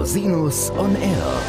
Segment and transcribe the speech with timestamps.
[0.00, 1.42] Rosinus on Air.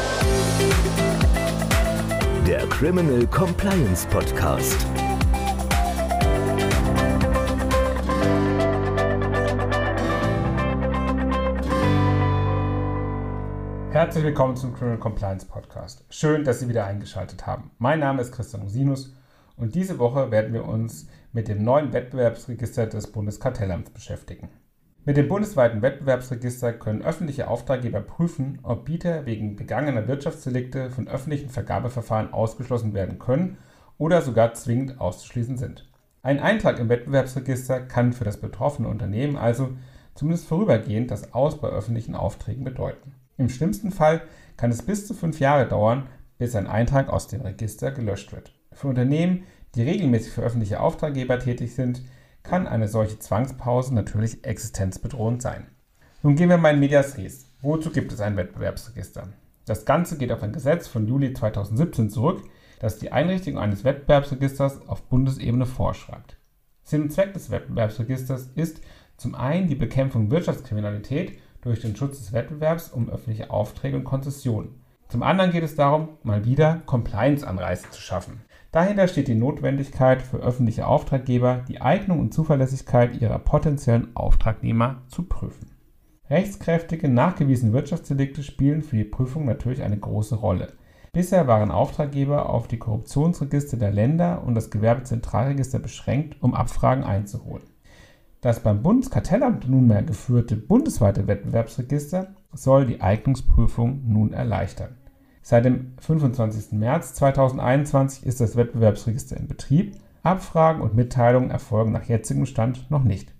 [2.46, 4.76] Der Criminal Compliance Podcast.
[13.90, 16.04] Herzlich willkommen zum Criminal Compliance Podcast.
[16.10, 17.70] Schön, dass Sie wieder eingeschaltet haben.
[17.78, 19.14] Mein Name ist Christian Rosinus
[19.56, 24.50] und diese Woche werden wir uns mit dem neuen Wettbewerbsregister des Bundeskartellamts beschäftigen.
[25.04, 31.48] Mit dem bundesweiten Wettbewerbsregister können öffentliche Auftraggeber prüfen, ob Bieter wegen begangener Wirtschaftsdelikte von öffentlichen
[31.48, 33.58] Vergabeverfahren ausgeschlossen werden können
[33.98, 35.90] oder sogar zwingend auszuschließen sind.
[36.22, 39.70] Ein Eintrag im Wettbewerbsregister kann für das betroffene Unternehmen also
[40.14, 43.16] zumindest vorübergehend das Aus bei öffentlichen Aufträgen bedeuten.
[43.38, 44.22] Im schlimmsten Fall
[44.56, 46.06] kann es bis zu fünf Jahre dauern,
[46.38, 48.54] bis ein Eintrag aus dem Register gelöscht wird.
[48.70, 49.42] Für Unternehmen,
[49.74, 52.02] die regelmäßig für öffentliche Auftraggeber tätig sind,
[52.42, 55.66] kann eine solche Zwangspause natürlich existenzbedrohend sein.
[56.22, 57.46] Nun gehen wir mal in Medias Res.
[57.60, 59.28] Wozu gibt es ein Wettbewerbsregister?
[59.64, 62.42] Das Ganze geht auf ein Gesetz von Juli 2017 zurück,
[62.80, 66.36] das die Einrichtung eines Wettbewerbsregisters auf Bundesebene vorschreibt.
[66.82, 68.80] Sinn und Zweck des Wettbewerbsregisters ist
[69.16, 74.82] zum einen die Bekämpfung Wirtschaftskriminalität durch den Schutz des Wettbewerbs um öffentliche Aufträge und Konzessionen.
[75.08, 78.40] Zum anderen geht es darum, mal wieder Compliance-Anreize zu schaffen.
[78.72, 85.24] Dahinter steht die Notwendigkeit für öffentliche Auftraggeber, die Eignung und Zuverlässigkeit ihrer potenziellen Auftragnehmer zu
[85.24, 85.72] prüfen.
[86.30, 90.72] Rechtskräftige, nachgewiesene Wirtschaftsdelikte spielen für die Prüfung natürlich eine große Rolle.
[91.12, 97.66] Bisher waren Auftraggeber auf die Korruptionsregister der Länder und das Gewerbezentralregister beschränkt, um Abfragen einzuholen.
[98.40, 104.96] Das beim Bundeskartellamt nunmehr geführte bundesweite Wettbewerbsregister soll die Eignungsprüfung nun erleichtern.
[105.42, 106.72] Seit dem 25.
[106.72, 109.96] März 2021 ist das Wettbewerbsregister in Betrieb.
[110.22, 113.34] Abfragen und Mitteilungen erfolgen nach jetzigem Stand noch nicht.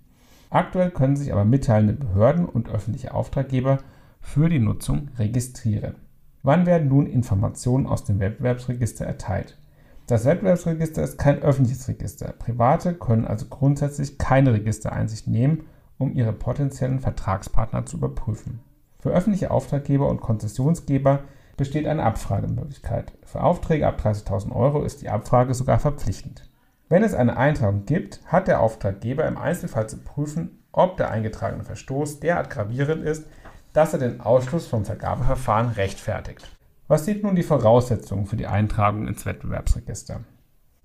[0.49, 3.79] Aktuell können sich aber mitteilende Behörden und öffentliche Auftraggeber
[4.19, 5.95] für die Nutzung registrieren.
[6.43, 9.57] Wann werden nun Informationen aus dem Wettbewerbsregister erteilt?
[10.05, 12.33] Das Wettbewerbsregister ist kein öffentliches Register.
[12.37, 15.63] Private können also grundsätzlich keine Registereinsicht nehmen,
[15.97, 18.59] um ihre potenziellen Vertragspartner zu überprüfen.
[18.99, 21.21] Für öffentliche Auftraggeber und Konzessionsgeber
[21.57, 23.13] besteht eine Abfragemöglichkeit.
[23.23, 26.49] Für Aufträge ab 30.000 Euro ist die Abfrage sogar verpflichtend.
[26.89, 31.63] Wenn es eine Eintragung gibt, hat der Auftraggeber im Einzelfall zu prüfen, ob der eingetragene
[31.63, 33.25] Verstoß derart gravierend ist,
[33.73, 36.47] dass er den Ausschluss vom Vergabeverfahren rechtfertigt.
[36.87, 40.21] Was sind nun die Voraussetzungen für die Eintragung ins Wettbewerbsregister?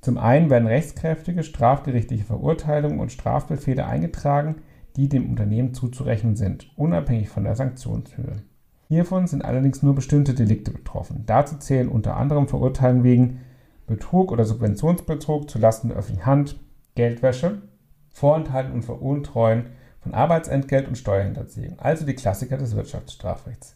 [0.01, 4.63] Zum einen werden rechtskräftige strafgerichtliche Verurteilungen und Strafbefehle eingetragen,
[4.97, 8.43] die dem Unternehmen zuzurechnen sind, unabhängig von der Sanktionshöhe.
[8.89, 11.25] Hiervon sind allerdings nur bestimmte Delikte betroffen.
[11.27, 13.41] Dazu zählen unter anderem Verurteilungen wegen
[13.87, 16.59] Betrug oder Subventionsbetrug zulasten der öffentlichen Hand,
[16.95, 17.63] Geldwäsche,
[18.09, 19.67] Vorenthalten und Veruntreuen
[20.01, 23.75] von Arbeitsentgelt und Steuerhinterziehung, also die Klassiker des Wirtschaftsstrafrechts.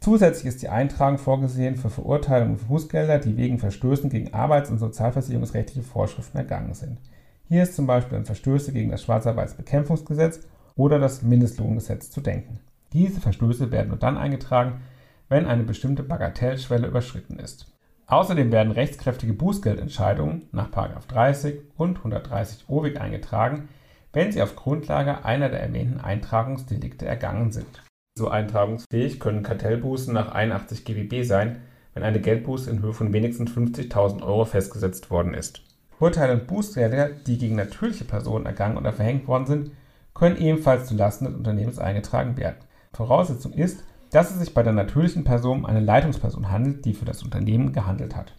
[0.00, 4.78] Zusätzlich ist die Eintragung vorgesehen für Verurteilungen und Bußgelder, die wegen Verstößen gegen arbeits- und
[4.78, 7.00] sozialversicherungsrechtliche Vorschriften ergangen sind.
[7.48, 10.40] Hier ist zum Beispiel an Verstöße gegen das Schwarzarbeitsbekämpfungsgesetz
[10.76, 12.60] oder das Mindestlohngesetz zu denken.
[12.92, 14.80] Diese Verstöße werden nur dann eingetragen,
[15.28, 17.66] wenn eine bestimmte Bagatellschwelle überschritten ist.
[18.06, 23.68] Außerdem werden rechtskräftige Bußgeldentscheidungen nach 30 und 130 OWIG eingetragen,
[24.12, 27.82] wenn sie auf Grundlage einer der erwähnten Eintragungsdelikte ergangen sind.
[28.16, 33.50] So eintragungsfähig können Kartellbußen nach 81 GWB sein, wenn eine Geldbuße in Höhe von wenigstens
[33.50, 35.62] 50.000 Euro festgesetzt worden ist.
[35.98, 39.70] Urteile und Bußgelder, die gegen natürliche Personen ergangen oder verhängt worden sind,
[40.14, 42.56] können ebenfalls zulasten des Unternehmens eingetragen werden.
[42.96, 47.04] Voraussetzung ist, dass es sich bei der natürlichen Person um eine Leitungsperson handelt, die für
[47.04, 48.34] das Unternehmen gehandelt hat.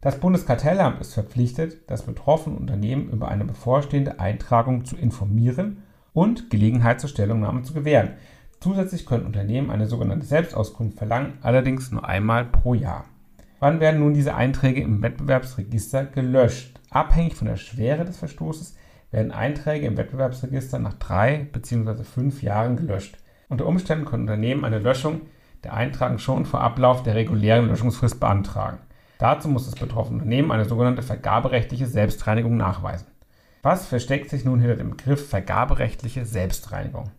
[0.00, 7.00] Das Bundeskartellamt ist verpflichtet, das betroffene Unternehmen über eine bevorstehende Eintragung zu informieren und Gelegenheit
[7.00, 8.10] zur Stellungnahme zu gewähren.
[8.60, 13.04] Zusätzlich können Unternehmen eine sogenannte Selbstauskunft verlangen, allerdings nur einmal pro Jahr.
[13.58, 16.78] Wann werden nun diese Einträge im Wettbewerbsregister gelöscht?
[16.90, 18.76] Abhängig von der Schwere des Verstoßes
[19.10, 22.04] werden Einträge im Wettbewerbsregister nach drei bzw.
[22.04, 23.18] fünf Jahren gelöscht.
[23.48, 25.22] Unter Umständen können Unternehmen eine Löschung
[25.62, 28.78] der Eintragung schon vor Ablauf der regulären Löschungsfrist beantragen.
[29.18, 33.06] Dazu muss das betroffene Unternehmen eine sogenannte vergaberechtliche Selbstreinigung nachweisen.
[33.62, 37.10] Was versteckt sich nun hinter dem Begriff vergaberechtliche Selbstreinigung?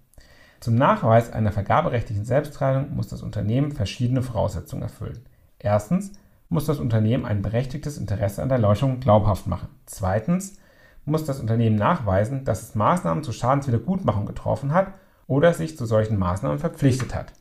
[0.60, 5.26] Zum Nachweis einer vergaberechtlichen Selbstreinigung muss das Unternehmen verschiedene Voraussetzungen erfüllen.
[5.60, 6.14] Erstens
[6.50, 9.70] muss das Unternehmen ein berechtigtes Interesse an der Löschung glaubhaft machen.
[9.86, 10.58] Zweitens
[11.06, 14.94] muss das Unternehmen nachweisen, dass es Maßnahmen zur Schadenswiedergutmachung getroffen hat
[15.28, 17.34] oder sich zu solchen Maßnahmen verpflichtet hat.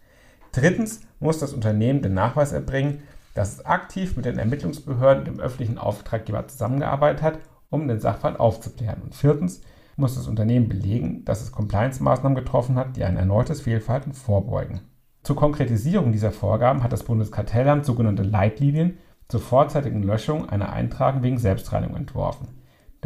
[0.53, 3.03] Drittens muss das Unternehmen den Nachweis erbringen,
[3.35, 7.39] dass es aktiv mit den Ermittlungsbehörden und dem öffentlichen Auftraggeber zusammengearbeitet hat,
[7.71, 9.03] um den Sachverhalt aufzuklären.
[9.03, 9.61] Und viertens
[9.97, 14.81] muss das Unternehmen belegen, dass es Compliance-Maßnahmen getroffen hat, die ein erneutes Fehlverhalten vorbeugen.
[15.23, 18.99] Zur Konkretisierung dieser Vorgaben hat das Bundeskartellamt sogenannte Leitlinien
[19.29, 22.49] zur vorzeitigen Löschung einer Eintragung wegen Selbstreinigung entworfen.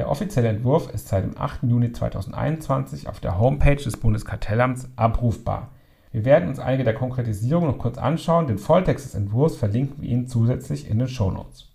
[0.01, 1.65] Der offizielle Entwurf ist seit dem 8.
[1.65, 5.73] Juni 2021 auf der Homepage des Bundeskartellamts abrufbar.
[6.11, 8.47] Wir werden uns einige der Konkretisierungen noch kurz anschauen.
[8.47, 11.69] Den Volltext des Entwurfs verlinken wir Ihnen zusätzlich in den Shownotes.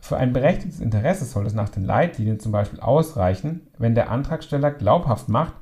[0.00, 4.72] Für ein berechtigtes Interesse soll es nach den Leitlinien zum Beispiel ausreichen, wenn der Antragsteller
[4.72, 5.54] glaubhaft macht,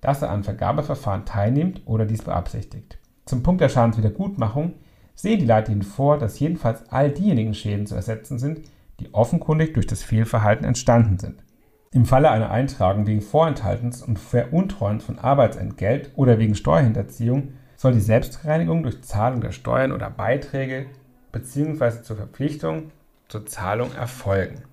[0.00, 2.98] dass er an Vergabeverfahren teilnimmt oder dies beabsichtigt.
[3.26, 4.74] Zum Punkt der Schadenswiedergutmachung
[5.16, 8.60] sehen die Leitlinien vor, dass jedenfalls all diejenigen Schäden zu ersetzen sind,
[9.00, 11.42] die offenkundig durch das Fehlverhalten entstanden sind.
[11.90, 18.00] Im Falle einer Eintragung wegen Vorenthaltens und Veruntreuens von Arbeitsentgelt oder wegen Steuerhinterziehung soll die
[18.00, 20.86] Selbstreinigung durch Zahlung der Steuern oder Beiträge
[21.32, 22.02] bzw.
[22.02, 22.90] zur Verpflichtung
[23.28, 24.64] zur Zahlung erfolgen.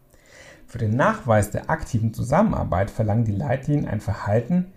[0.67, 4.73] Für den Nachweis der aktiven Zusammenarbeit verlangen die Leitlinien ein Verhalten,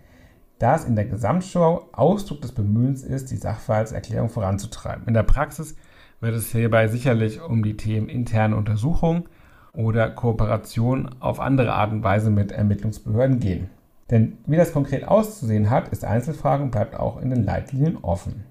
[0.60, 5.08] das in der Gesamtschau Ausdruck des Bemühens ist, die Sachverhaltserklärung voranzutreiben.
[5.08, 5.74] In der Praxis
[6.20, 9.28] wird es hierbei sicherlich um die Themen interne Untersuchung
[9.72, 13.70] oder Kooperation auf andere Art und Weise mit Ermittlungsbehörden gehen.
[14.10, 18.44] Denn wie das konkret auszusehen hat, ist Einzelfrage und bleibt auch in den Leitlinien offen.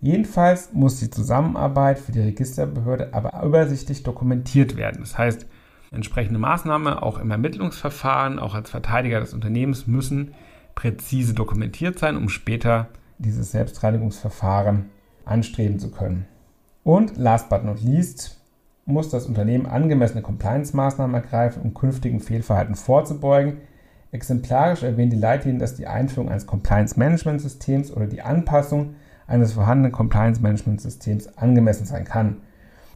[0.00, 5.00] Jedenfalls muss die Zusammenarbeit für die Registerbehörde aber übersichtlich dokumentiert werden.
[5.00, 5.46] Das heißt,
[5.90, 10.34] entsprechende Maßnahmen auch im Ermittlungsverfahren, auch als Verteidiger des Unternehmens müssen
[10.74, 14.86] präzise dokumentiert sein, um später dieses Selbstreinigungsverfahren
[15.26, 16.26] anstreben zu können.
[16.82, 18.39] Und last but not least
[18.92, 23.58] muss das Unternehmen angemessene Compliance-Maßnahmen ergreifen, um künftigen Fehlverhalten vorzubeugen.
[24.12, 28.94] Exemplarisch erwähnt die Leitlinien, dass die Einführung eines Compliance-Management-Systems oder die Anpassung
[29.26, 32.38] eines vorhandenen Compliance-Management-Systems angemessen sein kann.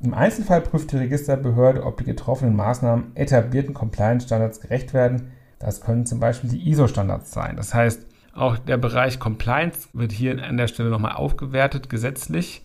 [0.02, 5.30] Im Einzelfall prüft die Registerbehörde, ob die getroffenen Maßnahmen etablierten Compliance-Standards gerecht werden.
[5.60, 7.56] Das können zum Beispiel die ISO-Standards sein.
[7.56, 8.04] Das heißt,
[8.34, 12.62] auch der Bereich Compliance wird hier an der Stelle nochmal aufgewertet gesetzlich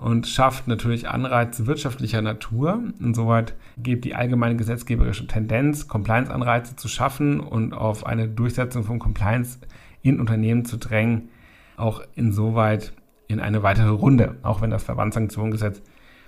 [0.00, 2.82] und schafft natürlich Anreize wirtschaftlicher Natur.
[3.00, 9.58] Insoweit gibt die allgemeine gesetzgeberische Tendenz, Compliance-Anreize zu schaffen und auf eine Durchsetzung von Compliance
[10.02, 11.28] in Unternehmen zu drängen,
[11.76, 12.94] auch insoweit
[13.28, 15.82] in eine weitere Runde, auch wenn das Verbandssanktionengesetz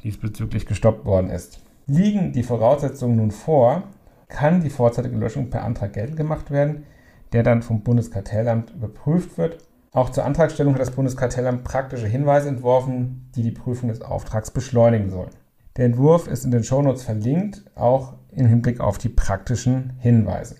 [0.04, 1.62] diesbezüglich gestoppt worden ist.
[1.86, 3.84] Liegen die Voraussetzungen nun vor,
[4.28, 6.84] kann die vorzeitige Löschung per Antrag geltend gemacht werden,
[7.32, 9.58] der dann vom Bundeskartellamt überprüft wird.
[9.94, 15.10] Auch zur Antragstellung hat das Bundeskartellamt praktische Hinweise entworfen, die die Prüfung des Auftrags beschleunigen
[15.10, 15.30] sollen.
[15.76, 20.56] Der Entwurf ist in den Shownotes verlinkt, auch im Hinblick auf die praktischen Hinweise.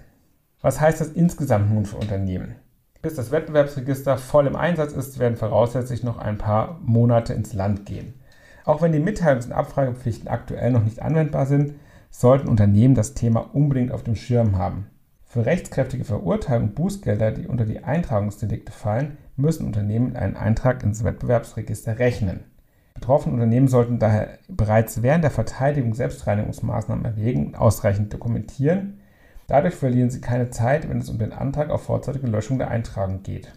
[0.60, 2.56] Was heißt das insgesamt nun für Unternehmen?
[3.00, 7.86] Bis das Wettbewerbsregister voll im Einsatz ist, werden voraussichtlich noch ein paar Monate ins Land
[7.86, 8.14] gehen.
[8.64, 11.74] Auch wenn die Mitteilungs- und Abfragepflichten aktuell noch nicht anwendbar sind,
[12.10, 14.86] sollten Unternehmen das Thema unbedingt auf dem Schirm haben.
[15.32, 21.04] Für rechtskräftige Verurteilungen und Bußgelder, die unter die Eintragungsdelikte fallen, müssen Unternehmen einen Eintrag ins
[21.04, 22.44] Wettbewerbsregister rechnen.
[22.92, 28.98] Betroffene Unternehmen sollten daher bereits während der Verteidigung Selbstreinigungsmaßnahmen erwägen und ausreichend dokumentieren,
[29.52, 33.22] Dadurch verlieren Sie keine Zeit, wenn es um den Antrag auf vorzeitige Löschung der Eintragung
[33.22, 33.52] geht.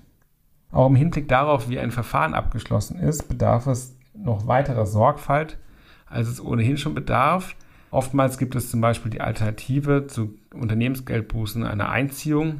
[0.72, 5.58] Auch im Hinblick darauf, wie ein Verfahren abgeschlossen ist, bedarf es noch weiterer Sorgfalt,
[6.06, 7.56] als es ohnehin schon bedarf.
[7.96, 12.60] Oftmals gibt es zum Beispiel die Alternative zu Unternehmensgeldbußen eine Einziehung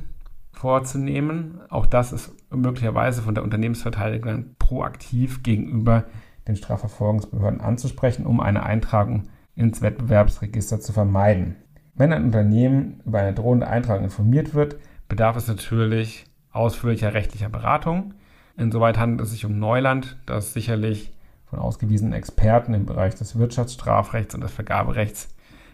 [0.54, 1.60] vorzunehmen.
[1.68, 6.06] Auch das ist möglicherweise von der Unternehmensverteidigung proaktiv gegenüber
[6.48, 9.24] den Strafverfolgungsbehörden anzusprechen, um eine Eintragung
[9.56, 11.58] ins Wettbewerbsregister zu vermeiden.
[11.96, 14.78] Wenn ein Unternehmen über eine drohende Eintragung informiert wird,
[15.10, 18.14] bedarf es natürlich ausführlicher rechtlicher Beratung.
[18.56, 21.12] Insoweit handelt es sich um Neuland, das sicherlich
[21.46, 25.30] von ausgewiesenen Experten im Bereich des Wirtschaftsstrafrechts und des Vergaberechts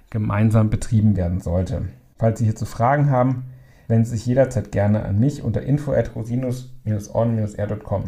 [0.09, 1.87] gemeinsam betrieben werden sollte.
[2.17, 3.45] Falls Sie hierzu Fragen haben,
[3.87, 8.03] wenden Sie sich jederzeit gerne an mich unter info@rosinus-on-r.com.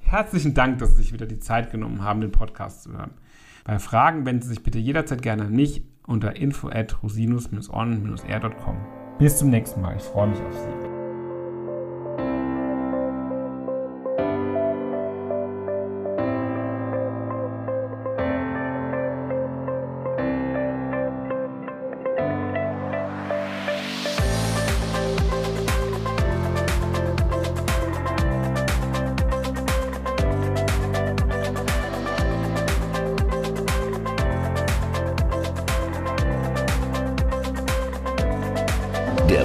[0.00, 3.10] Herzlichen Dank, dass Sie sich wieder die Zeit genommen haben, den Podcast zu hören.
[3.64, 8.76] Bei Fragen wenden Sie sich bitte jederzeit gerne an mich unter info at rosinus-on-r.com.
[9.18, 9.96] Bis zum nächsten Mal.
[9.96, 10.83] Ich freue mich auf Sie.